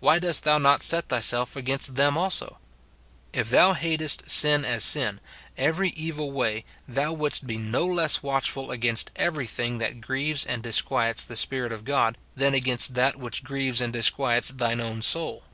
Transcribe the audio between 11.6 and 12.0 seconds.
of